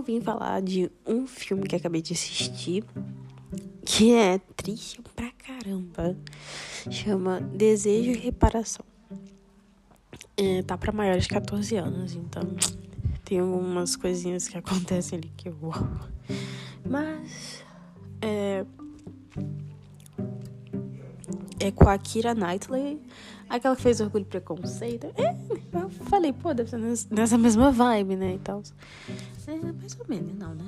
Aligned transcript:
eu 0.00 0.02
vim 0.02 0.20
falar 0.20 0.62
de 0.62 0.90
um 1.06 1.26
filme 1.26 1.64
que 1.68 1.76
acabei 1.76 2.00
de 2.00 2.14
assistir, 2.14 2.82
que 3.84 4.14
é 4.14 4.38
triste 4.56 5.02
pra 5.14 5.30
caramba. 5.32 6.16
Chama 6.90 7.40
Desejo 7.40 8.10
e 8.10 8.16
Reparação. 8.16 8.84
É, 10.38 10.62
tá 10.62 10.78
pra 10.78 10.90
maiores 10.90 11.24
de 11.24 11.28
14 11.28 11.76
anos, 11.76 12.14
então 12.14 12.42
tem 13.24 13.40
algumas 13.40 13.94
coisinhas 13.94 14.48
que 14.48 14.56
acontecem 14.56 15.18
ali 15.18 15.30
que 15.36 15.48
eu. 15.48 15.56
Mas. 16.88 17.62
É. 18.22 18.64
É 21.60 21.70
com 21.70 21.88
a 21.88 21.98
Kira 21.98 22.34
Knightley, 22.34 23.00
aquela 23.48 23.76
que 23.76 23.82
fez 23.82 24.00
Orgulho 24.00 24.22
e 24.22 24.24
Preconceito. 24.24 25.08
É, 25.16 25.36
eu 25.78 25.90
falei, 25.90 26.32
pô, 26.32 26.54
deve 26.54 26.70
ser 26.70 26.78
nessa 27.10 27.36
mesma 27.36 27.70
vibe, 27.70 28.16
né? 28.16 28.34
E 28.34 28.38
tal. 28.38 28.62
É, 29.46 29.72
mais 29.72 29.98
ou 29.98 30.06
menos, 30.08 30.34
não, 30.38 30.54
né? 30.54 30.64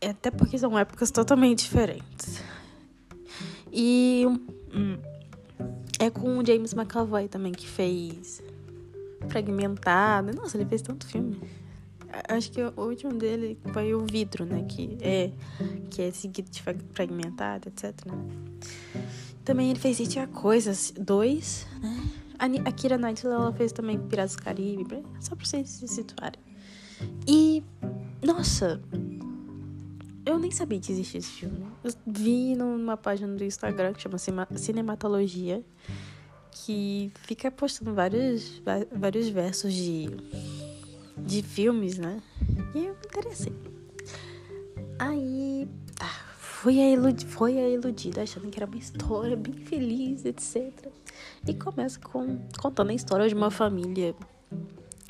É, 0.00 0.10
até 0.10 0.30
porque 0.30 0.58
são 0.58 0.78
épocas 0.78 1.10
totalmente 1.10 1.62
diferentes. 1.62 2.42
E. 3.72 4.26
Hum, 4.74 4.98
é 5.98 6.10
com 6.10 6.38
o 6.38 6.46
James 6.46 6.74
McAvoy 6.74 7.28
também, 7.28 7.52
que 7.52 7.66
fez 7.66 8.42
Fragmentado. 9.28 10.34
Nossa, 10.34 10.58
ele 10.58 10.66
fez 10.66 10.82
tanto 10.82 11.06
filme. 11.06 11.40
Acho 12.28 12.50
que 12.52 12.62
o 12.62 12.72
último 12.76 13.12
dele 13.14 13.58
foi 13.72 13.94
o 13.94 14.04
Vidro, 14.04 14.44
né? 14.44 14.64
Que 14.68 14.96
é, 15.00 15.30
que 15.90 16.02
é 16.02 16.10
seguido 16.10 16.50
de 16.50 16.62
Fragmentado, 16.92 17.68
etc. 17.68 17.94
Né? 18.06 18.18
Também 19.44 19.70
ele 19.70 19.78
fez 19.78 20.00
It 20.00 20.18
a 20.18 20.26
Coisas 20.26 20.92
2, 20.98 21.66
né? 21.80 22.10
A 22.38 22.72
Kira 22.72 22.98
Knightley, 22.98 23.32
ela 23.32 23.52
fez 23.52 23.72
também 23.72 23.98
Piratas 23.98 24.36
do 24.36 24.42
Caribe, 24.42 25.02
só 25.20 25.34
pra 25.36 25.44
vocês 25.46 25.68
se 25.68 25.88
situarem. 25.88 26.40
E, 27.26 27.62
nossa, 28.22 28.80
eu 30.26 30.38
nem 30.38 30.50
sabia 30.50 30.80
que 30.80 30.90
existia 30.90 31.20
esse 31.20 31.30
filme. 31.30 31.66
Eu 31.82 31.92
vi 32.06 32.54
numa 32.56 32.96
página 32.96 33.34
do 33.34 33.44
Instagram 33.44 33.92
que 33.92 34.02
chama 34.02 34.18
Cinematologia, 34.56 35.62
que 36.50 37.12
fica 37.22 37.50
postando 37.50 37.94
vários, 37.94 38.62
vários 38.92 39.28
versos 39.28 39.72
de, 39.72 40.08
de 41.16 41.42
filmes, 41.42 41.98
né? 41.98 42.20
E 42.74 42.86
eu 42.86 42.94
me 42.94 43.06
interessei. 43.06 43.52
Aí, 44.98 45.68
tá, 45.94 46.08
fui 46.38 46.80
a, 46.80 46.90
ilud 46.90 47.26
foi 47.26 47.58
a 47.58 47.68
iludida, 47.68 48.22
achando 48.22 48.48
que 48.48 48.58
era 48.58 48.66
uma 48.66 48.78
história 48.78 49.36
bem 49.36 49.54
feliz, 49.54 50.24
etc. 50.24 50.72
E 51.46 51.54
começa 51.54 51.98
com, 52.00 52.38
contando 52.58 52.90
a 52.90 52.94
história 52.94 53.28
de 53.28 53.34
uma 53.34 53.50
família 53.50 54.14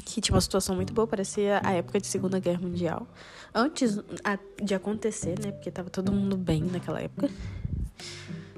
que 0.05 0.21
tinha 0.21 0.35
uma 0.35 0.41
situação 0.41 0.77
muito 0.77 0.93
boa, 0.93 1.07
parecia 1.07 1.61
a 1.65 1.73
época 1.73 1.99
de 2.01 2.07
Segunda 2.07 2.39
Guerra 2.39 2.61
Mundial. 2.61 3.07
Antes 3.55 3.99
de 4.63 4.75
acontecer, 4.75 5.39
né? 5.41 5.53
Porque 5.53 5.71
tava 5.71 5.91
todo 5.91 6.13
mundo 6.13 6.37
bem 6.37 6.63
naquela 6.63 7.01
época. 7.01 7.31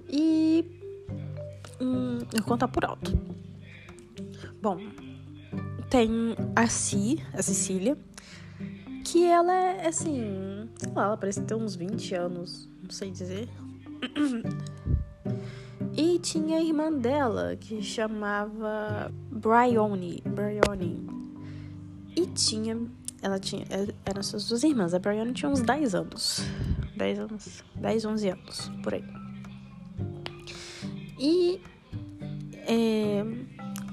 E. 0.08 0.64
Hum, 1.80 2.18
eu 2.32 2.38
vou 2.38 2.48
contar 2.48 2.68
por 2.68 2.84
alto. 2.84 3.12
Bom, 4.60 4.78
tem 5.90 6.36
a 6.54 6.66
Si, 6.68 7.22
a 7.32 7.42
Cecília, 7.42 7.96
que 9.04 9.24
ela 9.24 9.52
é 9.52 9.88
assim. 9.88 10.68
Sei 10.76 10.92
lá, 10.92 11.04
ela 11.04 11.16
parece 11.16 11.42
ter 11.42 11.54
uns 11.54 11.74
20 11.74 12.14
anos, 12.14 12.68
não 12.82 12.90
sei 12.90 13.10
dizer. 13.10 13.48
E 15.96 16.18
tinha 16.18 16.58
a 16.58 16.62
irmã 16.62 16.92
dela, 16.92 17.56
que 17.56 17.82
chamava 17.82 19.10
Bryony. 19.30 20.22
Bryony. 20.26 21.06
E 22.14 22.26
tinha. 22.26 22.78
Ela 23.22 23.38
tinha. 23.38 23.64
É, 23.70 23.88
eram 24.04 24.22
suas 24.22 24.46
duas 24.46 24.62
irmãs. 24.62 24.92
A 24.92 24.98
Brianna 24.98 25.32
tinha 25.32 25.50
uns 25.50 25.62
10 25.62 25.94
anos. 25.94 26.40
10 26.96 27.18
anos. 27.18 27.64
10, 27.76 28.04
11 28.04 28.28
anos, 28.28 28.70
por 28.82 28.92
aí. 28.92 29.04
E. 31.18 31.60
É, 32.68 33.24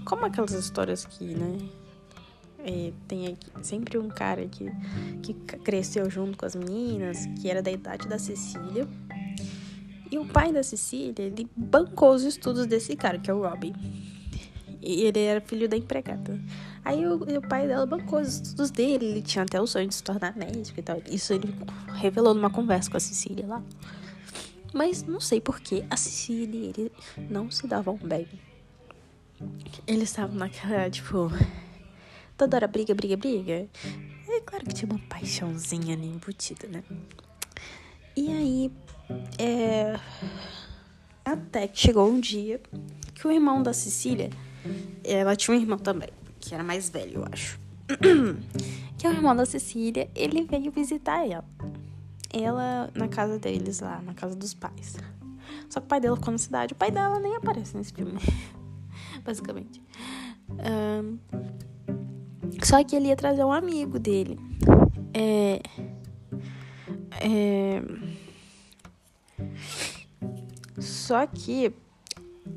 como 0.03 0.25
aquelas 0.25 0.51
histórias 0.51 1.05
que, 1.05 1.23
né? 1.23 1.57
Tem 3.07 3.27
aqui, 3.27 3.51
sempre 3.61 3.97
um 3.97 4.07
cara 4.07 4.47
que, 4.47 4.71
que 5.21 5.33
cresceu 5.33 6.09
junto 6.09 6.37
com 6.37 6.45
as 6.45 6.55
meninas, 6.55 7.25
que 7.41 7.49
era 7.49 7.61
da 7.61 7.71
idade 7.71 8.07
da 8.07 8.17
Cecília. 8.17 8.87
E 10.09 10.17
o 10.17 10.25
pai 10.25 10.53
da 10.53 10.63
Cecília, 10.63 11.25
ele 11.25 11.49
bancou 11.55 12.13
os 12.13 12.23
estudos 12.23 12.65
desse 12.65 12.95
cara, 12.95 13.17
que 13.17 13.29
é 13.29 13.33
o 13.33 13.41
Robbie. 13.41 13.73
E 14.81 15.01
ele 15.01 15.19
era 15.19 15.41
filho 15.41 15.67
da 15.67 15.75
empregada. 15.75 16.39
Aí 16.85 17.05
o, 17.07 17.15
o, 17.15 17.41
pai 17.41 17.67
dela 17.67 17.85
bancou 17.85 18.19
os 18.19 18.35
estudos 18.35 18.69
dele, 18.69 19.05
ele 19.05 19.21
tinha 19.21 19.43
até 19.43 19.59
o 19.59 19.65
sonho 19.65 19.87
de 19.87 19.95
se 19.95 20.03
tornar 20.03 20.35
médico 20.35 20.79
e 20.79 20.83
tal. 20.83 21.01
Isso 21.09 21.33
ele 21.33 21.53
revelou 21.95 22.33
numa 22.33 22.49
conversa 22.49 22.91
com 22.91 22.97
a 22.97 22.99
Cecília 22.99 23.47
lá. 23.47 23.63
Mas 24.73 25.03
não 25.03 25.19
sei 25.19 25.39
por 25.39 25.59
que 25.59 25.85
a 25.89 25.95
Cecília 25.95 26.59
e 26.59 26.65
ele 26.67 26.91
não 27.29 27.49
se 27.49 27.65
davam 27.67 27.97
bem. 27.97 28.27
Eles 29.87 30.09
estavam 30.09 30.35
naquela, 30.35 30.89
tipo, 30.89 31.31
toda 32.37 32.57
hora 32.57 32.67
briga, 32.67 32.93
briga, 32.93 33.17
briga. 33.17 33.67
É 34.27 34.41
claro 34.41 34.65
que 34.65 34.73
tinha 34.73 34.91
uma 34.91 34.99
paixãozinha 35.07 35.95
ali 35.95 36.07
embutida, 36.07 36.67
né? 36.67 36.83
E 38.15 38.31
aí, 38.31 38.71
é... 39.39 39.99
até 41.25 41.67
que 41.67 41.79
chegou 41.79 42.09
um 42.09 42.19
dia 42.19 42.61
que 43.13 43.27
o 43.27 43.31
irmão 43.31 43.61
da 43.61 43.73
Cecília, 43.73 44.29
ela 45.03 45.35
tinha 45.35 45.57
um 45.57 45.59
irmão 45.59 45.77
também 45.77 46.09
que 46.43 46.53
era 46.53 46.63
mais 46.63 46.89
velho, 46.89 47.21
eu 47.21 47.25
acho. 47.31 47.57
que 48.97 49.07
é 49.07 49.09
o 49.09 49.13
irmão 49.13 49.33
da 49.35 49.45
Cecília, 49.45 50.09
ele 50.13 50.43
veio 50.43 50.71
visitar 50.71 51.25
ela. 51.25 51.45
Ela 52.31 52.89
na 52.93 53.07
casa 53.07 53.39
deles 53.39 53.79
lá, 53.79 54.01
na 54.01 54.13
casa 54.13 54.35
dos 54.35 54.53
pais. 54.53 54.97
Só 55.69 55.79
que 55.79 55.85
o 55.85 55.89
pai 55.89 56.01
dela 56.01 56.17
ficou 56.17 56.31
na 56.31 56.37
cidade. 56.37 56.73
O 56.73 56.75
pai 56.75 56.91
dela 56.91 57.19
nem 57.19 57.35
aparece 57.35 57.77
nesse 57.77 57.93
filme, 57.93 58.19
basicamente. 59.23 59.81
Um, 60.49 61.17
só 62.61 62.83
que 62.83 62.95
ele 62.95 63.07
ia 63.07 63.15
trazer 63.15 63.43
um 63.43 63.51
amigo 63.51 63.99
dele. 63.99 64.39
É. 65.13 65.61
É. 67.21 67.81
Só 70.79 71.25
que. 71.27 71.73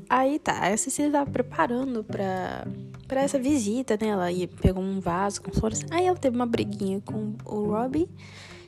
Aí 0.09 0.39
tá, 0.39 0.67
a 0.67 0.77
Cecília 0.77 1.11
tava 1.11 1.29
preparando 1.29 2.03
pra 2.03 2.65
para 3.07 3.21
essa 3.21 3.39
visita, 3.39 3.97
né? 3.99 4.09
Ela 4.09 4.31
ia, 4.31 4.47
pegou 4.47 4.83
um 4.83 4.99
vaso 4.99 5.41
com 5.41 5.51
flores. 5.51 5.85
Aí 5.89 6.05
ela 6.05 6.17
teve 6.17 6.35
uma 6.35 6.45
briguinha 6.45 7.01
com 7.01 7.35
o 7.45 7.71
Robbie. 7.71 8.09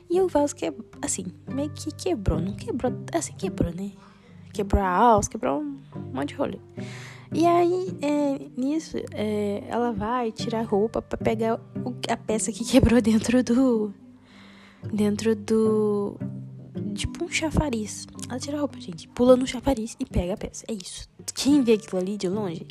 E 0.08 0.20
o 0.20 0.26
vaso 0.26 0.56
que 0.56 0.72
assim, 1.00 1.26
meio 1.48 1.70
que 1.70 1.92
quebrou. 1.92 2.40
Não 2.40 2.54
quebrou, 2.54 2.92
assim, 3.12 3.32
quebrou, 3.34 3.72
né? 3.72 3.92
Quebrou 4.52 4.82
a 4.82 4.88
alça, 4.88 5.30
quebrou 5.30 5.60
um 5.60 5.80
monte 6.12 6.30
de 6.30 6.34
rolê. 6.34 6.58
E 7.32 7.46
aí, 7.46 7.96
é, 8.02 8.50
nisso, 8.56 8.96
é, 9.12 9.62
ela 9.68 9.92
vai 9.92 10.32
tirar 10.32 10.60
a 10.60 10.64
roupa 10.64 11.00
para 11.00 11.16
pegar 11.16 11.60
o, 11.84 11.94
a 12.08 12.16
peça 12.16 12.50
que 12.50 12.64
quebrou 12.66 13.00
dentro 13.00 13.42
do. 13.42 13.94
Dentro 14.92 15.36
do. 15.36 16.16
Tipo 16.94 17.24
um 17.24 17.30
chafariz. 17.30 18.06
Ela 18.28 18.38
tira 18.38 18.56
a 18.56 18.60
roupa, 18.60 18.80
gente. 18.80 19.06
Pula 19.08 19.36
no 19.36 19.46
chafariz 19.46 19.96
e 20.00 20.04
pega 20.04 20.34
a 20.34 20.36
peça. 20.36 20.64
É 20.68 20.72
isso. 20.72 21.08
Quem 21.34 21.62
vê 21.62 21.74
aquilo 21.74 22.00
ali 22.00 22.16
de 22.16 22.28
longe 22.28 22.66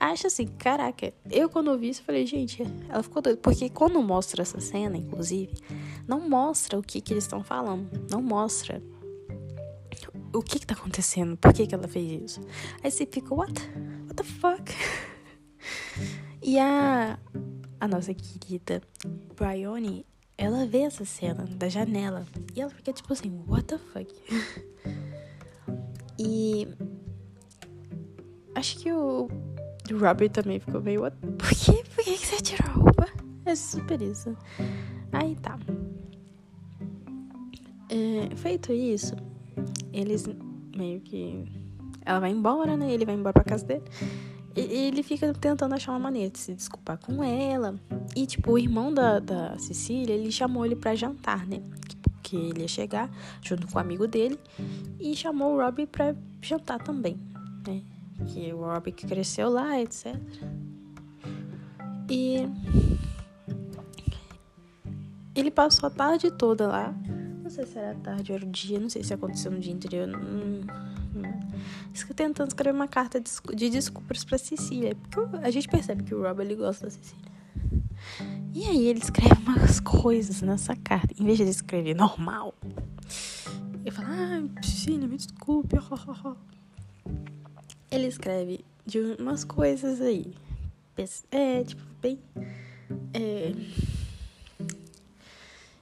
acha 0.00 0.28
assim, 0.28 0.46
caraca, 0.46 1.12
eu 1.30 1.50
quando 1.50 1.68
ouvi 1.68 1.90
isso 1.90 2.02
falei, 2.02 2.26
gente, 2.26 2.62
ela 2.88 3.02
ficou 3.02 3.20
doida. 3.20 3.38
Porque 3.40 3.68
quando 3.68 4.02
mostra 4.02 4.40
essa 4.40 4.58
cena, 4.58 4.96
inclusive, 4.96 5.52
não 6.08 6.26
mostra 6.26 6.78
o 6.78 6.82
que, 6.82 7.02
que 7.02 7.12
eles 7.12 7.24
estão 7.24 7.44
falando. 7.44 7.86
Não 8.10 8.22
mostra 8.22 8.82
o 10.32 10.42
que, 10.42 10.58
que 10.58 10.66
tá 10.66 10.74
acontecendo, 10.74 11.36
por 11.36 11.52
que, 11.52 11.66
que 11.66 11.74
ela 11.74 11.88
fez 11.88 12.22
isso. 12.22 12.40
Aí 12.82 12.90
você 12.90 13.06
fica, 13.06 13.34
what? 13.34 13.60
What 14.06 14.14
the 14.14 14.24
fuck? 14.24 14.72
E 16.42 16.58
a, 16.58 17.18
a 17.78 17.86
nossa 17.86 18.14
querida 18.14 18.80
Bryony, 19.36 20.06
ela 20.38 20.64
vê 20.64 20.80
essa 20.80 21.04
cena 21.04 21.44
da 21.44 21.68
janela 21.68 22.26
e 22.56 22.62
ela 22.62 22.70
fica 22.70 22.94
tipo 22.94 23.12
assim, 23.12 23.44
what 23.46 23.64
the 23.64 23.76
fuck? 23.76 24.10
e 26.18 26.66
acho 28.54 28.78
que 28.78 28.90
o 28.90 29.28
Robert 29.92 30.30
também 30.30 30.58
ficou 30.58 30.80
meio. 30.80 31.02
Por 31.02 31.50
quê? 31.50 31.84
Por 31.94 32.04
que 32.04 32.16
você 32.16 32.36
tirou 32.40 32.70
a 32.70 32.72
roupa? 32.72 33.06
É 33.44 33.54
super 33.54 34.00
isso. 34.00 34.34
Aí 35.12 35.36
tá. 35.36 35.58
É, 37.90 38.34
feito 38.36 38.72
isso, 38.72 39.14
eles 39.92 40.28
meio 40.76 41.00
que. 41.00 41.44
Ela 42.04 42.20
vai 42.20 42.30
embora, 42.30 42.76
né? 42.76 42.90
Ele 42.92 43.04
vai 43.04 43.14
embora 43.14 43.32
pra 43.32 43.44
casa 43.44 43.64
dele. 43.64 43.84
E 44.56 44.60
ele 44.60 45.02
fica 45.02 45.32
tentando 45.32 45.74
achar 45.74 45.92
uma 45.92 45.98
maneira 45.98 46.30
de 46.30 46.38
se 46.38 46.54
desculpar 46.54 46.98
com 46.98 47.22
ela. 47.22 47.74
E, 48.16 48.26
tipo, 48.26 48.52
o 48.52 48.58
irmão 48.58 48.92
da, 48.92 49.18
da 49.18 49.58
Cecília, 49.58 50.14
ele 50.14 50.32
chamou 50.32 50.66
ele 50.66 50.74
pra 50.74 50.94
jantar, 50.94 51.46
né? 51.46 51.62
Que 52.22 52.36
ele 52.36 52.62
ia 52.62 52.68
chegar 52.68 53.10
junto 53.42 53.66
com 53.68 53.78
o 53.78 53.80
amigo 53.80 54.08
dele. 54.08 54.38
E 54.98 55.14
chamou 55.14 55.54
o 55.54 55.64
Robbie 55.64 55.86
pra 55.86 56.14
jantar 56.42 56.82
também, 56.82 57.18
né? 57.66 57.82
que 58.26 58.52
o 58.52 58.58
Robbie 58.58 58.92
cresceu 58.92 59.48
lá, 59.50 59.80
etc. 59.80 60.16
E 62.08 62.48
ele 65.34 65.50
passou 65.50 65.86
a 65.86 65.90
tarde 65.90 66.30
toda 66.30 66.66
lá. 66.66 66.94
Não 67.50 67.56
sei 67.56 67.66
se 67.66 67.78
era 67.80 67.96
tarde 67.96 68.30
ou 68.30 68.38
era 68.38 68.46
dia, 68.46 68.78
não 68.78 68.88
sei 68.88 69.02
se 69.02 69.12
aconteceu 69.12 69.50
no 69.50 69.58
dia 69.58 69.74
anterior. 69.74 70.06
Não, 70.06 70.20
não. 70.20 71.50
Tentando 72.14 72.46
escrever 72.46 72.72
uma 72.72 72.86
carta 72.86 73.20
de 73.20 73.68
desculpas 73.68 74.24
pra 74.24 74.38
Cecília. 74.38 74.96
Porque 75.10 75.36
a 75.38 75.50
gente 75.50 75.66
percebe 75.66 76.04
que 76.04 76.14
o 76.14 76.22
Rob 76.22 76.40
ele 76.40 76.54
gosta 76.54 76.86
da 76.86 76.92
Cecília. 76.92 77.24
E 78.54 78.62
aí 78.66 78.86
ele 78.86 79.00
escreve 79.00 79.34
umas 79.42 79.80
coisas 79.80 80.42
nessa 80.42 80.76
carta. 80.76 81.12
Em 81.20 81.24
vez 81.24 81.38
de 81.38 81.48
escrever 81.48 81.96
normal, 81.96 82.54
ele 83.80 83.90
fala, 83.90 84.08
ah, 84.12 84.62
Cecília, 84.62 85.08
me 85.08 85.16
desculpe. 85.16 85.76
Ele 87.90 88.06
escreve 88.06 88.64
de 88.86 89.00
umas 89.18 89.42
coisas 89.42 90.00
aí. 90.00 90.32
É, 91.32 91.64
tipo, 91.64 91.82
bem. 92.00 92.20
É... 93.12 93.52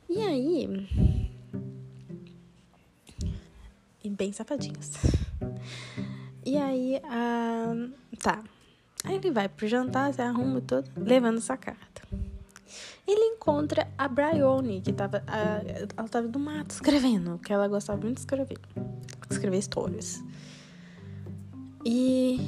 E 0.08 0.22
aí. 0.22 1.17
Bem 4.18 4.32
safadinhos. 4.32 4.90
E 6.44 6.56
aí, 6.56 7.00
a. 7.04 7.74
Tá. 8.18 8.42
Aí 9.04 9.14
ele 9.14 9.30
vai 9.30 9.48
pro 9.48 9.68
jantar, 9.68 10.12
se 10.12 10.20
arruma 10.20 10.60
todo, 10.60 10.90
levando 10.96 11.38
essa 11.38 11.56
carta. 11.56 12.02
Ele 13.06 13.36
encontra 13.36 13.88
a 13.96 14.08
Bryony, 14.08 14.80
que 14.80 14.92
tava. 14.92 15.22
A, 15.26 15.62
ela 15.96 16.08
tava 16.08 16.26
do 16.26 16.38
mato 16.38 16.72
escrevendo, 16.72 17.38
que 17.38 17.52
ela 17.52 17.68
gostava 17.68 18.00
muito 18.00 18.16
de 18.16 18.20
escrever. 18.20 18.58
Escrever 19.30 19.58
histórias. 19.58 20.22
E 21.84 22.40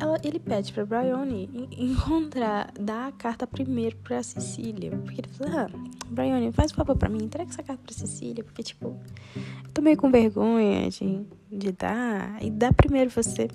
ela, 0.00 0.18
ele 0.24 0.40
pede 0.40 0.72
pra 0.72 0.84
Bryony 0.84 1.68
encontrar, 1.76 2.72
dar 2.80 3.08
a 3.08 3.12
carta 3.12 3.46
primeiro 3.46 3.96
pra 3.98 4.22
Cecília. 4.22 4.90
Porque 4.90 5.20
ele 5.20 5.28
fala, 5.28 5.66
ah, 5.66 6.06
Bryony, 6.06 6.50
faz 6.52 6.72
um 6.72 6.74
favor 6.74 6.96
pra 6.96 7.08
mim, 7.08 7.22
entrega 7.22 7.50
essa 7.50 7.62
carta 7.62 7.82
pra 7.82 7.94
Cecília, 7.94 8.42
porque, 8.42 8.62
tipo, 8.62 8.98
eu 9.36 9.70
tô 9.74 9.82
meio 9.82 9.96
com 9.96 10.10
vergonha 10.10 10.88
de, 10.88 11.26
de 11.52 11.72
dar. 11.72 12.42
E 12.42 12.50
dá 12.50 12.72
primeiro 12.72 13.10
você. 13.10 13.48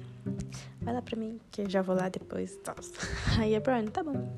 Vai 0.82 0.94
lá 0.94 1.02
pra 1.02 1.18
mim, 1.18 1.40
que 1.52 1.62
eu 1.62 1.70
já 1.70 1.82
vou 1.82 1.96
lá 1.96 2.10
depois 2.10 2.58
e. 2.58 2.92
Aí 3.40 3.56
a 3.56 3.60
Bryony, 3.60 3.90
tá 3.90 4.04
bom. 4.04 4.38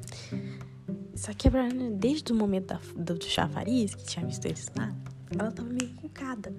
Só 1.14 1.34
que 1.34 1.48
a 1.48 1.52
Bryony, 1.52 1.92
desde 1.92 2.32
o 2.32 2.36
momento 2.36 2.68
da, 2.68 2.80
do, 2.96 3.16
do 3.16 3.26
chafariz, 3.26 3.94
que 3.96 4.06
tinha 4.06 4.26
visto 4.26 4.46
eles 4.46 4.72
lá, 4.78 4.94
ela 5.38 5.52
tava 5.52 5.68
meio 5.68 5.94
cucada. 5.96 6.54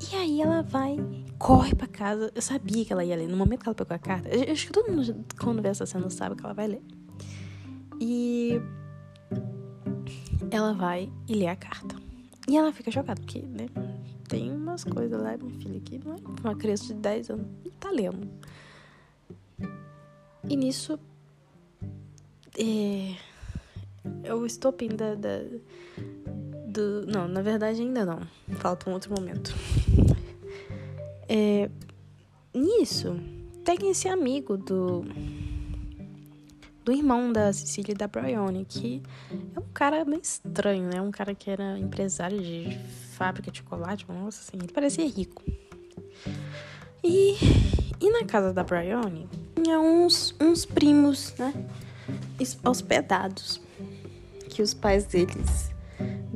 E 0.00 0.16
aí 0.16 0.40
ela 0.40 0.62
vai, 0.62 0.96
corre 1.38 1.74
pra 1.74 1.86
casa. 1.86 2.30
Eu 2.34 2.42
sabia 2.42 2.84
que 2.84 2.92
ela 2.92 3.04
ia 3.04 3.16
ler. 3.16 3.28
No 3.28 3.36
momento 3.36 3.62
que 3.62 3.68
ela 3.68 3.74
pegou 3.74 3.94
a 3.94 3.98
carta, 3.98 4.28
eu 4.28 4.52
acho 4.52 4.66
que 4.66 4.72
todo 4.72 4.90
mundo, 4.90 5.24
quando 5.40 5.62
vê 5.62 5.68
essa 5.68 5.86
cena, 5.86 6.10
sabe 6.10 6.36
que 6.36 6.44
ela 6.44 6.54
vai 6.54 6.66
ler. 6.66 6.82
E 8.00 8.60
ela 10.50 10.72
vai 10.72 11.10
e 11.28 11.34
lê 11.34 11.46
a 11.46 11.56
carta. 11.56 11.96
E 12.48 12.56
ela 12.56 12.72
fica 12.72 12.90
chocada, 12.90 13.20
porque, 13.20 13.40
né? 13.40 13.66
Tem 14.28 14.50
umas 14.50 14.84
coisas 14.84 15.20
lá, 15.20 15.36
minha 15.36 15.54
filha, 15.60 15.80
que 15.80 15.98
não 16.04 16.14
é 16.14 16.16
uma 16.42 16.54
criança 16.54 16.86
de 16.86 16.94
10 16.94 17.30
anos 17.30 17.46
e 17.64 17.70
tá 17.70 17.90
lendo. 17.90 18.28
E 20.48 20.56
nisso. 20.56 20.98
É, 22.58 23.14
eu 24.22 24.44
estou 24.44 24.72
da, 24.72 25.14
da, 25.14 25.40
do. 26.74 27.06
Não, 27.06 27.26
na 27.28 27.40
verdade 27.40 27.80
ainda 27.80 28.04
não. 28.04 28.20
Falta 28.58 28.90
um 28.90 28.92
outro 28.92 29.14
momento. 29.14 29.54
É, 31.26 31.70
nisso, 32.52 33.18
tem 33.64 33.90
esse 33.90 34.08
amigo 34.08 34.58
do. 34.58 35.04
Do 36.84 36.92
irmão 36.92 37.32
da 37.32 37.50
Cecília 37.50 37.94
da 37.94 38.06
Bryony, 38.06 38.66
que 38.68 39.02
é 39.56 39.58
um 39.58 39.72
cara 39.72 40.04
meio 40.04 40.20
estranho, 40.20 40.86
né? 40.90 41.00
Um 41.00 41.10
cara 41.10 41.34
que 41.34 41.48
era 41.48 41.78
empresário 41.78 42.38
de 42.38 42.78
fábrica 43.16 43.50
de 43.50 43.60
chocolate, 43.60 44.04
nossa, 44.06 44.42
assim, 44.42 44.58
ele 44.62 44.70
parecia 44.70 45.08
rico. 45.08 45.42
E, 47.02 47.36
e 47.98 48.10
na 48.10 48.26
casa 48.26 48.52
da 48.52 48.62
Bryony 48.62 49.26
tinha 49.54 49.80
uns, 49.80 50.34
uns 50.38 50.66
primos, 50.66 51.34
né? 51.38 51.54
Hospedados. 52.62 53.62
Que 54.50 54.60
os 54.60 54.74
pais 54.74 55.06
deles 55.06 55.73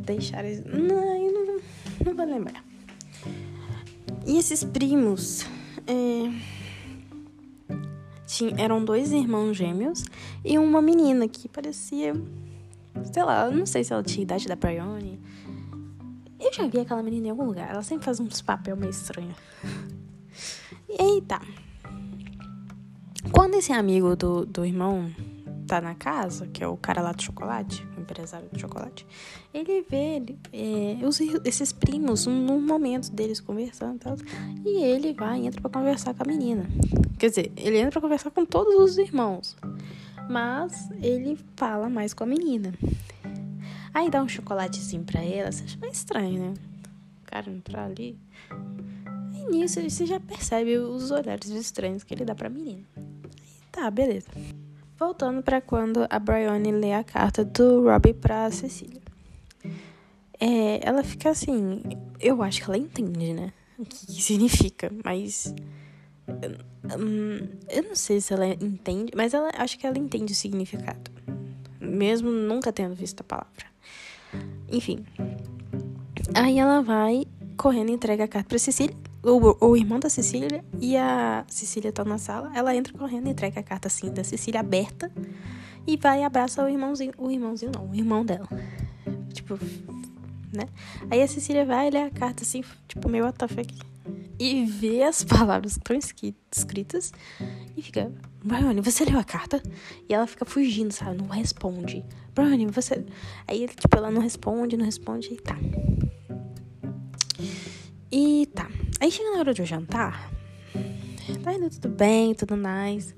deixaram. 0.08 0.49
Não, 0.66 1.32
não, 1.32 1.60
não 2.05 2.14
vou 2.14 2.26
lembrar. 2.26 2.64
E 4.26 4.37
esses 4.37 4.64
primos 4.64 5.44
é, 5.87 6.31
tinha, 8.26 8.55
eram 8.58 8.84
dois 8.84 9.12
irmãos 9.12 9.56
gêmeos 9.56 10.05
e 10.44 10.58
uma 10.58 10.82
menina 10.82 11.28
que 11.28 11.49
parecia. 11.49 12.14
Sei 13.12 13.22
lá, 13.22 13.50
não 13.50 13.64
sei 13.64 13.84
se 13.84 13.93
ela 13.93 14.02
tinha 14.02 14.22
idade 14.22 14.49
da 14.49 14.56
Bryony. 14.56 15.20
Eu 16.40 16.52
já 16.52 16.66
vi 16.66 16.78
aquela 16.78 17.02
menina 17.02 17.28
em 17.28 17.31
algum 17.31 17.44
lugar. 17.44 17.70
Ela 17.70 17.82
sempre 17.82 18.05
faz 18.05 18.19
uns 18.19 18.40
papel 18.40 18.76
meio 18.76 18.90
estranho. 18.90 19.34
E 20.90 21.20
tá. 21.20 21.43
Quando 23.31 23.55
esse 23.56 23.72
amigo 23.75 24.16
do, 24.16 24.46
do 24.46 24.64
irmão 24.64 25.10
tá 25.69 25.82
na 25.82 25.94
casa, 25.94 26.47
que 26.47 26.65
é 26.65 26.67
o 26.67 26.76
cara 26.79 27.03
lá 27.03 27.12
do 27.12 27.23
chocolate, 27.23 27.87
o 27.97 28.00
empresário 28.00 28.49
do 28.49 28.59
chocolate, 28.59 29.06
ele 29.53 29.82
vê 29.82 30.23
é, 30.53 31.06
os, 31.06 31.20
esses 31.44 31.73
primos 31.73 32.26
num 32.26 32.61
momento 32.61 33.12
deles 33.12 33.38
conversando 33.38 33.97
e 33.97 33.99
tal, 33.99 34.17
e 34.65 34.82
ele 34.82 35.12
vai 35.12 35.47
entra 35.47 35.61
pra 35.61 35.70
conversar 35.70 36.15
com 36.15 36.23
a 36.23 36.26
menina. 36.26 36.65
Quer 37.19 37.29
dizer, 37.29 37.53
ele 37.55 37.76
entra 37.76 37.93
pra 37.93 38.00
conversar 38.00 38.31
com 38.31 38.47
todos 38.47 38.75
os 38.76 38.97
irmãos, 38.97 39.56
mas 40.31 40.88
ele 41.03 41.38
fala 41.55 41.91
mais 41.91 42.15
com 42.15 42.25
a 42.25 42.26
menina. 42.26 42.73
Aí 43.93 44.11
dá 44.11 44.23
um 44.23 44.29
chocolatezinho 44.29 45.05
pra 45.05 45.23
ela, 45.23 45.53
você 45.53 45.65
acha 45.65 45.79
meio 45.79 45.93
estranho, 45.93 46.41
né? 46.41 46.55
O 47.23 47.26
cara 47.26 47.50
entrar 47.50 47.85
ali. 47.85 48.19
E 49.35 49.50
nisso 49.50 49.81
você 49.82 50.06
já 50.06 50.19
percebe 50.19 50.79
os 50.79 51.11
olhares 51.11 51.49
estranhos 51.50 52.05
que 52.05 52.15
ele 52.15 52.25
dá 52.25 52.35
pra 52.35 52.49
menina. 52.49 52.85
Aí 52.97 53.05
tá, 53.70 53.91
beleza. 53.91 54.29
Voltando 54.98 55.42
para 55.42 55.60
quando 55.60 56.06
a 56.10 56.18
Bryony 56.18 56.72
lê 56.72 56.92
a 56.92 57.04
carta 57.04 57.44
do 57.44 57.84
Robbie 57.84 58.14
pra 58.14 58.50
Cecília. 58.50 59.00
É, 60.40 60.80
ela 60.82 61.04
fica 61.04 61.30
assim. 61.30 61.82
Eu 62.18 62.42
acho 62.42 62.62
que 62.62 62.68
ela 62.68 62.78
entende, 62.78 63.32
né? 63.32 63.52
O 63.78 63.84
que, 63.84 64.20
significa, 64.20 64.90
mas. 65.04 65.54
Hum, 66.28 67.48
eu 67.68 67.82
não 67.84 67.94
sei 67.94 68.20
se 68.20 68.32
ela 68.32 68.46
entende, 68.46 69.12
mas 69.14 69.34
ela 69.34 69.50
acho 69.56 69.78
que 69.78 69.86
ela 69.86 69.98
entende 69.98 70.32
o 70.32 70.36
significado. 70.36 71.10
Mesmo 71.81 72.28
nunca 72.28 72.72
tendo 72.72 72.94
visto 72.94 73.20
a 73.20 73.24
palavra. 73.24 73.67
Enfim. 74.69 75.06
Aí 76.34 76.58
ela 76.58 76.82
vai 76.82 77.24
correndo 77.56 77.90
entrega 77.90 78.24
a 78.24 78.28
carta 78.28 78.48
pra 78.48 78.58
Cecília 78.58 78.96
o, 79.29 79.56
o 79.61 79.77
irmão 79.77 80.01
da 80.01 80.08
Cecília 80.08 80.65
e 80.81 80.97
a 80.97 81.44
Cecília 81.49 81.91
estão 81.91 82.05
na 82.05 82.19
sala. 82.19 82.51
Ela 82.55 82.75
entra 82.75 82.93
correndo, 82.93 83.29
entrega 83.29 83.61
a 83.61 83.63
carta 83.63 83.89
assim 83.89 84.11
da 84.11 84.25
Cecília 84.25 84.61
aberta 84.61 85.11
e 85.87 85.97
vai 85.97 86.20
e 86.20 86.25
abraça 86.25 86.65
o 86.65 86.69
irmãozinho. 86.69 87.13
O 87.19 87.31
irmãozinho 87.31 87.73
não, 87.75 87.91
o 87.91 87.94
irmão 87.94 88.25
dela. 88.25 88.49
Tipo, 89.32 89.58
né? 90.53 90.65
Aí 91.11 91.23
a 91.23 91.29
Cecília 91.29 91.65
vai 91.65 91.91
ler 91.91 92.05
a 92.05 92.11
carta 92.11 92.43
assim, 92.43 92.63
tipo, 92.87 93.08
meio 93.08 93.27
WTF 93.27 93.67
E 94.39 94.65
vê 94.65 95.03
as 95.03 95.23
palavras 95.25 95.75
que 95.75 95.81
estão 95.81 95.97
escritas 96.51 97.13
e 97.77 97.82
fica, 97.82 98.13
Brian, 98.43 98.81
você 98.82 99.05
leu 99.05 99.19
a 99.19 99.25
carta? 99.25 99.63
E 100.08 100.15
ela 100.15 100.27
fica 100.27 100.44
fugindo, 100.44 100.93
sabe? 100.93 101.19
Não 101.19 101.29
responde. 101.29 102.05
Brian, 102.35 102.67
você. 102.69 103.05
Aí, 103.47 103.69
tipo, 103.69 103.97
ela 103.97 104.11
não 104.11 104.20
responde, 104.20 104.77
não 104.77 104.85
responde 104.85 105.35
e 105.35 105.37
tá. 105.37 105.56
E 108.11 108.47
tá. 108.47 108.69
Aí 109.00 109.10
chega 109.10 109.31
na 109.31 109.38
hora 109.38 109.55
de 109.55 109.62
eu 109.62 109.67
jantar, 109.67 110.31
tá 111.44 111.52
indo 111.52 111.70
tudo 111.70 111.88
bem, 111.88 112.34
tudo 112.34 112.55
nice. 112.56 113.14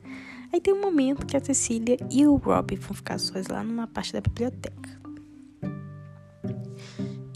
Aí 0.52 0.60
tem 0.60 0.74
um 0.74 0.80
momento 0.80 1.24
que 1.24 1.36
a 1.36 1.44
Cecília 1.44 1.96
e 2.10 2.26
o 2.26 2.36
Rob 2.36 2.74
vão 2.76 2.94
ficar 2.94 3.18
sós 3.18 3.46
lá 3.46 3.62
numa 3.62 3.86
parte 3.86 4.12
da 4.12 4.20
biblioteca. 4.20 5.00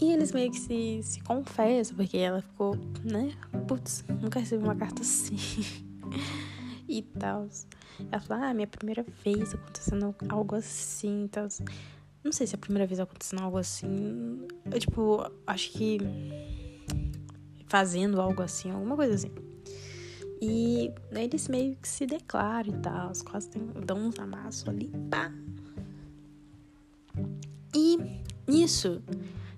E 0.01 0.11
eles 0.11 0.31
meio 0.31 0.51
que 0.51 0.59
se, 0.59 0.99
se 1.01 1.21
confessam, 1.21 1.95
porque 1.95 2.17
ela 2.17 2.41
ficou, 2.41 2.75
né? 3.03 3.33
Putz, 3.67 4.03
nunca 4.21 4.39
recebi 4.39 4.63
uma 4.63 4.75
carta 4.75 5.01
assim. 5.01 5.37
e 6.87 7.01
tal. 7.01 7.47
Ela 8.11 8.21
falou, 8.21 8.43
ah, 8.43 8.53
minha 8.53 8.67
primeira 8.67 9.05
vez 9.23 9.53
acontecendo 9.53 10.13
algo 10.29 10.55
assim 10.55 11.27
tal. 11.31 11.47
Não 12.23 12.31
sei 12.31 12.45
se 12.45 12.55
é 12.55 12.57
a 12.57 12.59
primeira 12.59 12.85
vez 12.85 12.99
acontecendo 12.99 13.41
algo 13.41 13.57
assim. 13.57 14.45
Eu, 14.65 14.79
tipo, 14.79 15.31
acho 15.47 15.71
que 15.71 15.99
fazendo 17.67 18.21
algo 18.21 18.41
assim, 18.41 18.71
alguma 18.71 18.95
coisa 18.95 19.13
assim. 19.15 19.31
E 20.41 20.91
eles 21.11 21.47
meio 21.47 21.75
que 21.77 21.87
se 21.87 22.05
declaram 22.05 22.69
e 22.69 22.77
tal, 22.79 23.11
quase 23.25 23.49
tem, 23.49 23.61
dão 23.85 23.97
uns 23.97 24.19
amassos 24.19 24.67
ali, 24.67 24.91
pá. 25.09 25.31
E 27.73 27.97
nisso, 28.47 29.01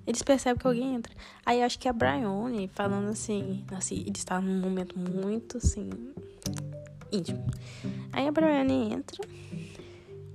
eles 0.05 0.21
percebem 0.21 0.59
que 0.59 0.67
alguém 0.67 0.95
entra. 0.95 1.13
Aí 1.45 1.61
acho 1.61 1.77
que 1.77 1.87
a 1.87 1.93
Bryony 1.93 2.69
falando 2.73 3.09
assim, 3.09 3.65
assim, 3.71 3.99
ele 4.01 4.11
está 4.15 4.39
num 4.39 4.59
momento 4.59 4.97
muito 4.97 5.57
assim, 5.57 5.89
íntimo. 7.11 7.45
Aí 8.13 8.27
a 8.27 8.31
Bryony 8.31 8.93
entra 8.93 9.27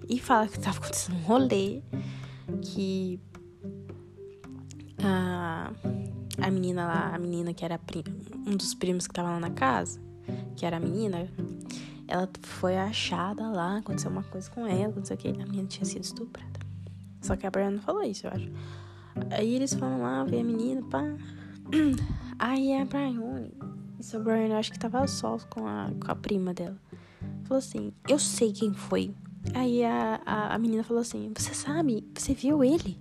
e 0.08 0.18
fala 0.18 0.48
que 0.48 0.58
tava 0.58 0.78
acontecendo 0.78 1.16
um 1.16 1.22
rolê 1.22 1.82
que 2.60 3.18
a, 5.02 5.72
a 6.42 6.50
menina 6.50 6.86
lá, 6.86 7.14
a 7.14 7.18
menina 7.18 7.54
que 7.54 7.64
era 7.64 7.80
um 8.46 8.56
dos 8.56 8.74
primos 8.74 9.06
que 9.06 9.14
tava 9.14 9.30
lá 9.30 9.40
na 9.40 9.50
casa, 9.50 10.00
que 10.56 10.66
era 10.66 10.76
a 10.76 10.80
menina, 10.80 11.28
ela 12.08 12.28
foi 12.42 12.76
achada 12.76 13.48
lá, 13.48 13.78
aconteceu 13.78 14.10
uma 14.10 14.24
coisa 14.24 14.50
com 14.50 14.66
ela, 14.66 14.92
não 14.94 15.04
sei 15.04 15.16
o 15.16 15.18
que, 15.18 15.28
a 15.28 15.32
menina 15.32 15.66
tinha 15.68 15.84
sido 15.84 16.02
estuprada. 16.02 16.60
Só 17.20 17.36
que 17.36 17.46
a 17.46 17.50
Brianna 17.50 17.76
não 17.76 17.82
falou 17.82 18.02
isso, 18.02 18.26
eu 18.26 18.32
acho. 18.32 18.50
Aí 19.30 19.54
eles 19.54 19.72
foram 19.72 20.02
lá 20.02 20.24
ver 20.24 20.40
a 20.40 20.44
menina, 20.44 20.82
pá. 20.82 21.02
Aí 22.38 22.74
a 22.74 22.84
Brian, 22.84 23.48
isso 24.00 24.16
a 24.16 24.20
Brian 24.20 24.48
eu 24.48 24.56
acho 24.56 24.72
que 24.72 24.78
tava 24.78 25.06
só 25.06 25.38
com 25.48 25.66
a, 25.66 25.90
com 26.04 26.10
a 26.10 26.14
prima 26.16 26.52
dela. 26.52 26.76
Falou 27.44 27.58
assim, 27.58 27.92
eu 28.08 28.18
sei 28.18 28.52
quem 28.52 28.74
foi. 28.74 29.14
Aí 29.54 29.84
a, 29.84 30.20
a, 30.24 30.54
a 30.54 30.58
menina 30.58 30.82
falou 30.82 31.00
assim, 31.00 31.32
você 31.36 31.54
sabe, 31.54 32.04
você 32.14 32.34
viu 32.34 32.64
ele? 32.64 32.98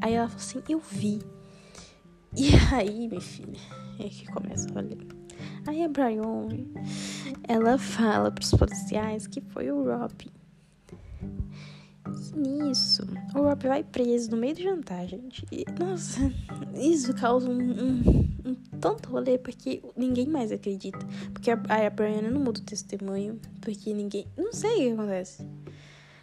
Aí 0.00 0.14
ela 0.14 0.28
falou 0.28 0.42
assim, 0.42 0.62
eu 0.68 0.78
vi. 0.78 1.20
E 2.36 2.50
aí, 2.74 3.08
minha 3.08 3.20
filha, 3.20 3.60
é 4.00 4.08
que 4.08 4.26
começa 4.26 4.66
a 4.76 4.80
ler. 4.80 5.06
Aí 5.66 5.84
a 5.84 5.88
Brian, 5.88 6.48
ela 7.46 7.78
fala 7.78 8.30
pros 8.30 8.50
policiais 8.50 9.26
que 9.26 9.40
foi 9.40 9.70
o 9.70 9.84
Rob. 9.84 10.12
Nisso, 12.34 13.06
o 13.34 13.42
Rob 13.42 13.68
vai 13.68 13.84
preso 13.84 14.32
no 14.32 14.36
meio 14.36 14.54
do 14.54 14.62
jantar, 14.62 15.06
gente. 15.06 15.46
E, 15.52 15.64
nossa, 15.78 16.20
isso 16.74 17.14
causa 17.14 17.48
um, 17.48 17.60
um, 17.60 18.28
um, 18.44 18.54
tanto 18.80 19.08
rolê 19.10 19.38
porque 19.38 19.80
ninguém 19.96 20.26
mais 20.26 20.50
acredita. 20.50 20.98
Porque 21.32 21.50
a, 21.50 21.54
a 21.54 22.22
não 22.30 22.40
muda 22.40 22.60
o 22.60 22.64
testemunho, 22.64 23.40
porque 23.60 23.94
ninguém. 23.94 24.26
Não 24.36 24.52
sei 24.52 24.72
o 24.72 24.76
que 24.76 24.92
acontece. 24.92 25.46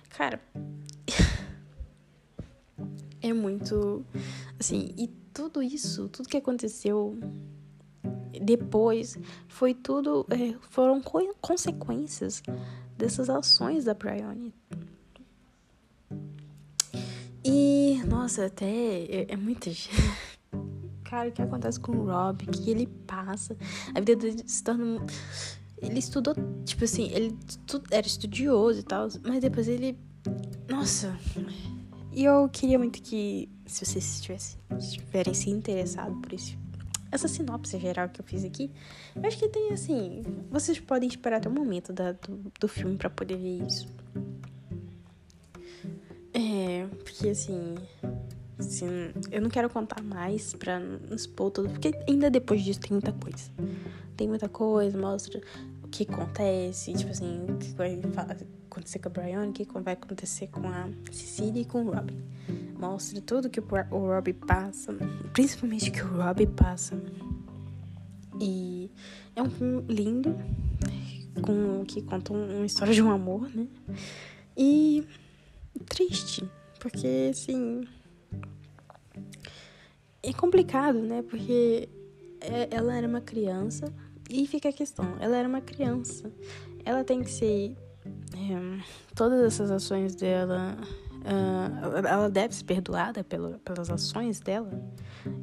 Cara. 0.10 0.42
é 3.22 3.34
muito. 3.34 4.06
Assim, 4.62 4.94
e 4.96 5.08
tudo 5.34 5.64
isso, 5.64 6.08
tudo 6.08 6.30
que 6.30 6.38
aconteceu 6.38 7.18
depois, 8.44 9.18
foi 9.48 9.74
tudo. 9.74 10.24
É, 10.30 10.54
foram 10.70 11.02
co 11.02 11.20
consequências 11.42 12.44
dessas 12.96 13.28
ações 13.28 13.86
da 13.86 13.96
Bryony. 13.96 14.54
E, 17.44 18.04
nossa, 18.08 18.46
até 18.46 18.68
é, 18.68 19.26
é 19.30 19.36
muito. 19.36 19.68
Cara, 21.06 21.30
o 21.30 21.32
que 21.32 21.42
acontece 21.42 21.80
com 21.80 21.94
o 21.94 22.06
Rob? 22.06 22.44
O 22.44 22.52
que 22.52 22.70
ele 22.70 22.86
passa? 23.08 23.58
A 23.96 24.00
vida 24.00 24.16
dele 24.16 24.44
se 24.46 24.64
torna. 24.64 25.04
Ele 25.82 25.98
estudou, 25.98 26.36
tipo 26.66 26.84
assim, 26.84 27.10
ele 27.12 27.36
era 27.90 28.06
estudioso 28.06 28.82
e 28.82 28.84
tal, 28.84 29.08
mas 29.24 29.42
depois 29.42 29.68
ele. 29.68 29.98
Nossa. 30.70 31.18
E 32.14 32.26
eu 32.26 32.50
queria 32.50 32.78
muito 32.78 33.02
que, 33.02 33.50
se 33.72 33.86
vocês 33.86 34.28
estiverem 34.78 35.34
se 35.34 35.50
interessados 35.50 36.18
por 36.22 36.34
isso, 36.34 36.58
essa 37.10 37.28
sinopse 37.28 37.80
geral 37.80 38.10
que 38.10 38.20
eu 38.20 38.26
fiz 38.26 38.44
aqui, 38.44 38.70
eu 39.16 39.26
acho 39.26 39.38
que 39.38 39.48
tem 39.48 39.72
assim. 39.72 40.24
Vocês 40.50 40.80
podem 40.80 41.08
esperar 41.08 41.38
até 41.38 41.48
o 41.48 41.52
momento 41.52 41.94
da, 41.94 42.12
do, 42.12 42.52
do 42.60 42.68
filme 42.68 42.98
para 42.98 43.10
poder 43.10 43.38
ver 43.38 43.66
isso. 43.66 43.88
É, 46.34 46.86
porque 47.04 47.30
assim, 47.30 47.76
assim, 48.60 48.88
eu 49.32 49.42
não 49.42 49.50
quero 49.50 49.70
contar 49.70 50.02
mais 50.02 50.54
pra 50.54 50.80
não 50.80 51.16
expor 51.16 51.52
tudo, 51.52 51.70
porque 51.70 51.92
ainda 52.08 52.30
depois 52.30 52.64
disso 52.64 52.80
tem 52.82 52.92
muita 52.92 53.14
coisa. 53.14 53.52
Tem 54.18 54.28
muita 54.28 54.50
coisa, 54.50 54.98
mostra 54.98 55.42
o 55.84 55.88
que 55.88 56.04
acontece, 56.04 56.94
tipo 56.94 57.12
assim, 57.12 57.46
o 57.50 57.58
que 57.58 57.70
vai 57.72 58.00
acontecer 58.72 59.00
com 59.00 59.10
a 59.10 59.12
Brian, 59.12 59.50
o 59.50 59.52
que 59.52 59.66
vai 59.82 59.94
acontecer 59.94 60.48
com 60.48 60.66
a 60.68 60.90
Cecília 61.12 61.62
e 61.62 61.66
com 61.66 61.84
o 61.84 61.92
Robin. 61.92 62.24
Mostra 62.80 63.22
tudo 63.22 63.50
que 63.50 63.60
o 63.60 63.66
Robin 63.92 64.34
passa, 64.34 64.94
principalmente 65.34 65.90
o 65.90 65.94
que 65.94 66.02
o 66.02 66.18
Robin 66.18 66.48
passa. 66.48 66.96
E 68.40 68.90
é 69.36 69.42
um 69.44 69.50
filme 69.50 69.94
lindo, 69.94 70.36
com 71.42 71.84
que 71.86 72.02
conta 72.02 72.34
uma 72.34 72.66
história 72.66 72.94
de 72.94 73.02
um 73.02 73.12
amor, 73.12 73.50
né? 73.54 73.68
E 74.58 75.06
triste, 75.86 76.50
porque 76.80 77.30
assim. 77.30 77.84
É 80.24 80.32
complicado, 80.34 81.00
né? 81.00 81.24
Porque 81.24 81.90
é, 82.40 82.68
ela 82.72 82.96
era 82.96 83.08
uma 83.08 83.22
criança 83.22 83.92
e 84.30 84.48
fica 84.48 84.70
a 84.70 84.74
questão: 84.74 85.18
ela 85.20 85.38
era 85.38 85.48
uma 85.48 85.62
criança, 85.62 86.32
ela 86.86 87.04
tem 87.04 87.22
que 87.22 87.30
ser. 87.30 87.76
É, 88.36 88.84
todas 89.16 89.42
essas 89.42 89.72
ações 89.72 90.16
dela. 90.16 90.78
Uh, 91.22 91.98
ela 92.08 92.30
deve 92.32 92.56
ser 92.56 92.64
perdoada 92.64 93.24
pelo, 93.24 93.60
pelas 93.60 93.92
ações 93.92 94.40
dela, 94.40 94.72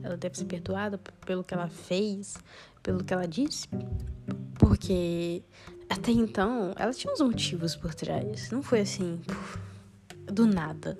ela 0.02 0.16
deve 0.16 0.36
ser 0.36 0.46
perdoada 0.46 0.98
pelo 1.24 1.44
que 1.44 1.54
ela 1.54 1.68
fez, 1.68 2.36
pelo 2.82 3.04
que 3.04 3.14
ela 3.14 3.28
disse, 3.28 3.68
porque 4.58 5.40
até 5.88 6.10
então 6.10 6.72
ela 6.76 6.92
tinha 6.92 7.12
uns 7.12 7.20
motivos 7.20 7.76
por 7.76 7.94
trás, 7.94 8.50
não 8.50 8.60
foi 8.60 8.80
assim, 8.80 9.20
puf, 9.24 9.58
do 10.26 10.46
nada. 10.46 10.98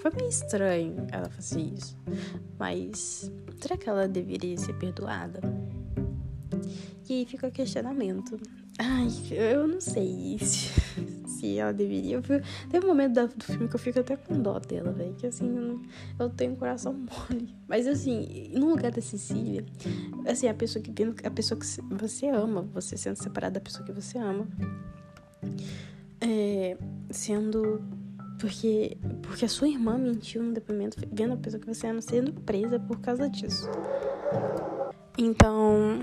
Foi 0.00 0.10
meio 0.16 0.28
estranho 0.28 1.06
ela 1.10 1.28
fazer 1.30 1.62
isso. 1.62 1.96
Mas 2.58 3.32
será 3.58 3.76
que 3.76 3.88
ela 3.88 4.06
deveria 4.06 4.56
ser 4.58 4.74
perdoada? 4.74 5.40
E 7.08 7.12
aí 7.14 7.26
fica 7.26 7.48
o 7.48 7.50
questionamento. 7.50 8.38
Ai, 8.78 9.08
eu 9.30 9.66
não 9.66 9.80
sei 9.80 10.38
se, 10.40 10.70
se 11.44 11.58
ela 11.58 11.72
deveria. 11.72 12.16
Eu, 12.16 12.22
teve 12.70 12.86
um 12.86 12.88
momento 12.88 13.26
do 13.26 13.44
filme 13.44 13.68
que 13.68 13.74
eu 13.74 13.80
fico 13.80 14.00
até 14.00 14.16
com 14.16 14.40
dó 14.40 14.58
dela, 14.58 14.92
velho. 14.92 15.14
Que 15.14 15.26
assim, 15.26 15.56
eu, 15.56 15.80
eu 16.18 16.30
tenho 16.30 16.52
um 16.52 16.56
coração 16.56 16.92
mole. 16.94 17.54
Mas 17.68 17.86
assim, 17.86 18.50
no 18.54 18.70
lugar 18.70 18.90
da 18.90 19.02
Cecília, 19.02 19.64
assim, 20.26 20.48
a 20.48 20.54
pessoa 20.54 20.82
que 20.82 20.92
a 21.26 21.30
pessoa 21.30 21.58
que 21.60 21.66
você 21.94 22.28
ama, 22.28 22.62
você 22.72 22.96
sendo 22.96 23.16
separada 23.16 23.54
da 23.54 23.60
pessoa 23.60 23.84
que 23.84 23.92
você 23.92 24.18
ama, 24.18 24.48
é, 26.20 26.78
sendo 27.10 27.82
porque, 28.38 28.96
porque 29.22 29.44
a 29.44 29.48
sua 29.48 29.68
irmã 29.68 29.96
mentiu 29.98 30.42
no 30.42 30.52
depoimento 30.52 30.96
vendo 31.12 31.34
a 31.34 31.36
pessoa 31.36 31.60
que 31.60 31.66
você 31.66 31.86
ama 31.86 32.00
sendo 32.00 32.32
presa 32.32 32.78
por 32.78 33.00
causa 33.00 33.28
disso. 33.28 33.68
Então, 35.16 36.00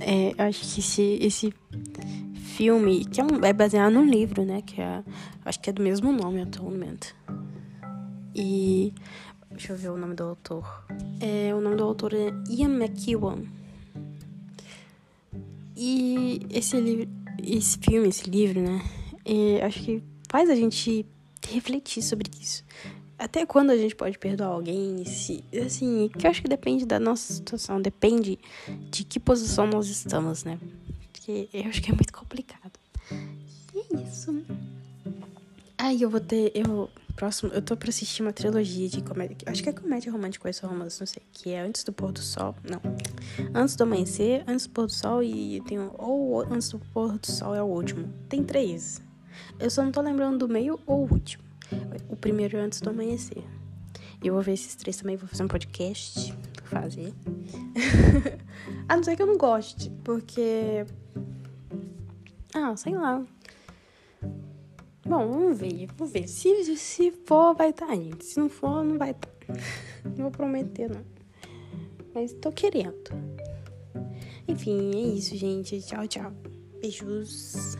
é, 0.00 0.32
eu 0.36 0.44
acho 0.44 0.60
que 0.60 0.80
esse, 0.80 1.18
esse 1.20 1.54
filme, 2.50 3.04
que 3.04 3.20
é, 3.20 3.24
um, 3.24 3.44
é 3.44 3.52
baseado 3.52 3.92
num 3.92 4.04
livro, 4.04 4.44
né? 4.44 4.62
Que 4.62 4.80
é, 4.80 5.02
acho 5.44 5.60
que 5.60 5.70
é 5.70 5.72
do 5.72 5.82
mesmo 5.82 6.12
nome, 6.12 6.42
Atonement. 6.42 6.98
E. 8.34 8.92
Deixa 9.50 9.72
eu 9.72 9.76
ver 9.76 9.90
o 9.90 9.96
nome 9.96 10.14
do 10.14 10.24
autor. 10.24 10.84
É, 11.20 11.54
o 11.54 11.60
nome 11.60 11.76
do 11.76 11.84
autor 11.84 12.14
é 12.14 12.32
Ian 12.48 12.70
McEwan. 12.70 13.42
E 15.76 16.40
esse 16.50 16.80
livro, 16.80 17.08
esse 17.42 17.78
filme, 17.78 18.08
esse 18.08 18.28
livro, 18.28 18.60
né? 18.60 18.80
É, 19.24 19.64
acho 19.64 19.82
que 19.82 20.02
faz 20.28 20.48
a 20.48 20.54
gente 20.54 21.04
refletir 21.48 22.02
sobre 22.02 22.30
isso. 22.40 22.64
Até 23.18 23.44
quando 23.44 23.70
a 23.70 23.76
gente 23.76 23.94
pode 23.94 24.18
perdoar 24.18 24.50
alguém? 24.50 25.04
Se, 25.04 25.44
assim, 25.62 26.08
que 26.16 26.26
eu 26.26 26.30
acho 26.30 26.40
que 26.40 26.48
depende 26.48 26.86
da 26.86 26.98
nossa 26.98 27.34
situação, 27.34 27.80
depende 27.80 28.38
de 28.90 29.04
que 29.04 29.20
posição 29.20 29.66
nós 29.66 29.88
estamos, 29.88 30.44
né? 30.44 30.58
Porque 31.30 31.48
eu 31.52 31.68
acho 31.68 31.82
que 31.82 31.90
é 31.90 31.94
muito 31.94 32.12
complicado. 32.12 32.72
E 33.10 33.78
é 33.78 34.02
isso. 34.02 34.44
Aí 35.78 36.02
eu 36.02 36.10
vou 36.10 36.20
ter. 36.20 36.52
Eu, 36.54 36.90
próximo, 37.16 37.52
eu 37.52 37.62
tô 37.62 37.76
pra 37.76 37.88
assistir 37.88 38.22
uma 38.22 38.32
trilogia 38.32 38.88
de 38.88 39.00
comédia. 39.02 39.36
Acho 39.46 39.62
que 39.62 39.68
é 39.68 39.72
comédia 39.72 40.10
romântica 40.10 40.48
ou 40.48 40.50
é 40.50 40.72
romance, 40.72 41.00
não 41.00 41.06
sei. 41.06 41.22
Que 41.32 41.50
é 41.50 41.60
Antes 41.60 41.84
do 41.84 41.92
Pôr 41.92 42.12
do 42.12 42.20
Sol. 42.20 42.54
Não. 42.68 42.80
Antes 43.54 43.76
do 43.76 43.84
Amanhecer, 43.84 44.44
Antes 44.46 44.66
do 44.66 44.72
Pôr 44.72 44.86
do 44.86 44.92
Sol 44.92 45.22
e 45.22 45.62
tem. 45.62 45.78
Ou 45.98 46.42
Antes 46.42 46.70
do 46.70 46.78
Pôr 46.78 47.18
do 47.18 47.26
Sol 47.26 47.54
é 47.54 47.62
o 47.62 47.66
último. 47.66 48.12
Tem 48.28 48.44
três. 48.44 49.00
Eu 49.58 49.70
só 49.70 49.82
não 49.82 49.92
tô 49.92 50.00
lembrando 50.00 50.38
do 50.38 50.48
meio 50.52 50.78
ou 50.86 51.06
o 51.06 51.12
último. 51.12 51.44
O 52.08 52.16
primeiro 52.16 52.56
é 52.56 52.60
antes 52.60 52.80
do 52.80 52.90
amanhecer. 52.90 53.44
Eu 54.22 54.34
vou 54.34 54.42
ver 54.42 54.52
esses 54.52 54.74
três 54.74 54.96
também, 54.96 55.16
vou 55.16 55.28
fazer 55.28 55.44
um 55.44 55.48
podcast. 55.48 56.34
Fazer. 56.64 57.14
a 58.88 58.96
não 58.96 59.02
ser 59.02 59.16
que 59.16 59.22
eu 59.22 59.26
não 59.26 59.38
goste, 59.38 59.90
porque. 60.04 60.84
Ah, 62.54 62.76
sei 62.76 62.94
lá. 62.94 63.24
Bom, 65.06 65.28
vamos 65.28 65.58
ver, 65.58 65.86
vamos 65.96 66.12
ver. 66.12 66.28
Se, 66.28 66.76
se 66.76 67.10
for, 67.10 67.54
vai 67.54 67.70
estar 67.70 67.86
tá 67.86 67.92
aí. 67.92 68.12
Se 68.20 68.38
não 68.38 68.48
for, 68.48 68.84
não 68.84 68.98
vai 68.98 69.10
estar. 69.12 69.28
Tá. 69.28 69.54
Não 70.04 70.14
vou 70.16 70.30
prometer, 70.30 70.88
não. 70.88 71.04
Mas 72.14 72.32
tô 72.34 72.52
querendo. 72.52 72.94
Enfim, 74.46 74.92
é 74.94 75.16
isso, 75.16 75.36
gente. 75.36 75.80
Tchau, 75.82 76.06
tchau. 76.06 76.32
Beijos. 76.80 77.76